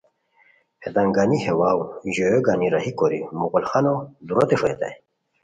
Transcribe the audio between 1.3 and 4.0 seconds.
ہے واؤ ہے ژویو گانی راہی کوری مغل خانو